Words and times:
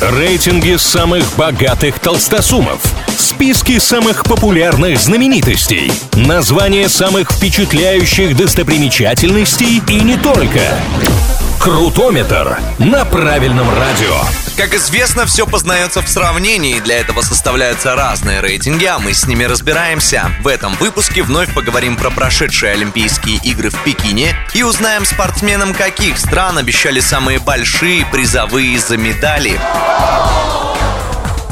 Рейтинги 0.00 0.76
самых 0.76 1.24
богатых 1.36 1.98
толстосумов. 2.00 2.82
Списки 3.16 3.78
самых 3.78 4.24
популярных 4.24 5.00
знаменитостей. 5.00 5.90
Названия 6.12 6.90
самых 6.90 7.32
впечатляющих 7.32 8.36
достопримечательностей 8.36 9.82
и 9.88 10.00
не 10.02 10.18
только. 10.18 10.60
Крутометр 11.66 12.60
на 12.78 13.04
правильном 13.04 13.68
радио. 13.76 14.14
Как 14.56 14.72
известно, 14.72 15.26
все 15.26 15.48
познается 15.48 16.00
в 16.00 16.08
сравнении, 16.08 16.78
для 16.78 17.00
этого 17.00 17.22
составляются 17.22 17.96
разные 17.96 18.40
рейтинги, 18.40 18.84
а 18.84 19.00
мы 19.00 19.12
с 19.12 19.26
ними 19.26 19.42
разбираемся. 19.42 20.30
В 20.42 20.46
этом 20.46 20.76
выпуске 20.76 21.24
вновь 21.24 21.52
поговорим 21.52 21.96
про 21.96 22.10
прошедшие 22.10 22.74
Олимпийские 22.74 23.40
игры 23.42 23.70
в 23.70 23.82
Пекине 23.82 24.36
и 24.54 24.62
узнаем 24.62 25.04
спортсменам, 25.04 25.74
каких 25.74 26.18
стран 26.18 26.56
обещали 26.56 27.00
самые 27.00 27.40
большие 27.40 28.06
призовые 28.06 28.78
за 28.78 28.96
медали. 28.96 29.58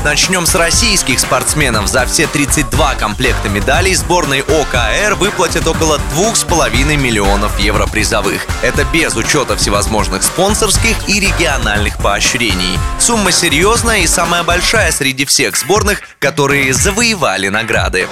Начнем 0.05 0.45
с 0.45 0.55
российских 0.55 1.19
спортсменов. 1.19 1.89
За 1.89 2.05
все 2.05 2.27
32 2.27 2.95
комплекта 2.97 3.49
медалей 3.49 3.95
сборной 3.95 4.43
ОКР 4.43 5.15
выплатят 5.15 5.67
около 5.67 5.99
2,5 6.15 6.97
миллионов 6.99 7.59
евро 7.59 7.87
призовых. 7.87 8.47
Это 8.61 8.85
без 8.93 9.17
учета 9.17 9.57
всевозможных 9.57 10.23
спонсорских 10.23 11.09
и 11.09 11.21
региональных 11.21 11.97
поощрений. 11.97 12.79
Сумма 13.01 13.33
серьезная 13.33 14.01
и 14.01 14.07
самая 14.07 14.43
большая 14.43 14.93
среди 14.93 15.25
всех 15.25 15.57
сборных, 15.57 16.03
которые 16.19 16.75
завоевали 16.75 17.49
награды. 17.49 18.07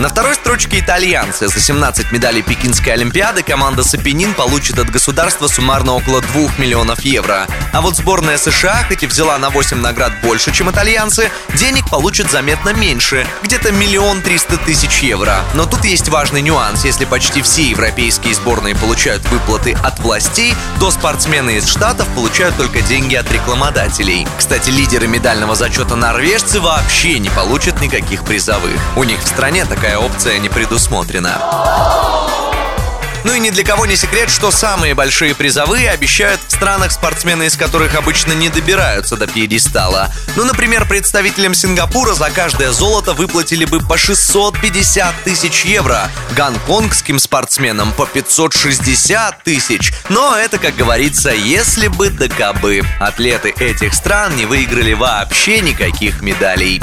На 0.00 0.08
второй 0.08 0.34
строчке 0.34 0.78
итальянцы. 0.78 1.46
За 1.48 1.60
17 1.60 2.10
медалей 2.10 2.40
Пекинской 2.40 2.94
Олимпиады 2.94 3.42
команда 3.42 3.84
Сапенин 3.84 4.32
получит 4.32 4.78
от 4.78 4.88
государства 4.88 5.46
суммарно 5.46 5.92
около 5.92 6.22
2 6.22 6.52
миллионов 6.56 7.02
евро. 7.02 7.46
А 7.72 7.80
вот 7.80 7.96
сборная 7.96 8.36
США, 8.36 8.84
хоть 8.88 9.04
и 9.04 9.06
взяла 9.06 9.38
на 9.38 9.50
8 9.50 9.78
наград 9.78 10.12
больше, 10.22 10.52
чем 10.52 10.70
итальянцы, 10.70 11.30
денег 11.54 11.88
получит 11.88 12.30
заметно 12.30 12.72
меньше, 12.72 13.26
где-то 13.42 13.70
миллион 13.70 14.22
триста 14.22 14.56
тысяч 14.56 15.00
евро. 15.02 15.40
Но 15.54 15.66
тут 15.66 15.84
есть 15.84 16.08
важный 16.08 16.42
нюанс. 16.42 16.84
Если 16.84 17.04
почти 17.04 17.42
все 17.42 17.62
европейские 17.62 18.34
сборные 18.34 18.74
получают 18.74 19.24
выплаты 19.28 19.76
от 19.84 20.00
властей, 20.00 20.54
то 20.80 20.90
спортсмены 20.90 21.56
из 21.56 21.68
Штатов 21.68 22.08
получают 22.14 22.56
только 22.56 22.82
деньги 22.82 23.14
от 23.14 23.30
рекламодателей. 23.30 24.26
Кстати, 24.36 24.70
лидеры 24.70 25.06
медального 25.06 25.54
зачета 25.54 25.94
норвежцы 25.94 26.60
вообще 26.60 27.18
не 27.18 27.30
получат 27.30 27.80
никаких 27.80 28.24
призовых. 28.24 28.80
У 28.96 29.04
них 29.04 29.20
в 29.20 29.28
стране 29.28 29.64
такая 29.64 29.98
опция 29.98 30.38
не 30.38 30.48
предусмотрена. 30.48 32.09
Ну 33.30 33.36
и 33.36 33.38
ни 33.38 33.50
для 33.50 33.62
кого 33.62 33.86
не 33.86 33.94
секрет, 33.94 34.28
что 34.28 34.50
самые 34.50 34.92
большие 34.94 35.36
призовые 35.36 35.88
обещают 35.90 36.40
в 36.44 36.50
странах, 36.50 36.90
спортсмены 36.90 37.44
из 37.44 37.56
которых 37.56 37.94
обычно 37.94 38.32
не 38.32 38.48
добираются 38.48 39.16
до 39.16 39.28
пьедестала. 39.28 40.12
Ну, 40.34 40.44
например, 40.44 40.84
представителям 40.84 41.54
Сингапура 41.54 42.12
за 42.12 42.28
каждое 42.30 42.72
золото 42.72 43.12
выплатили 43.12 43.66
бы 43.66 43.78
по 43.78 43.96
650 43.96 45.14
тысяч 45.22 45.64
евро, 45.64 46.10
гонконгским 46.36 47.20
спортсменам 47.20 47.92
по 47.92 48.04
560 48.04 49.44
тысяч. 49.44 49.92
Но 50.08 50.36
это, 50.36 50.58
как 50.58 50.74
говорится, 50.74 51.30
если 51.30 51.86
бы 51.86 52.10
да 52.10 52.26
кабы. 52.26 52.82
Атлеты 52.98 53.50
этих 53.60 53.94
стран 53.94 54.34
не 54.34 54.44
выиграли 54.44 54.94
вообще 54.94 55.60
никаких 55.60 56.20
медалей. 56.20 56.82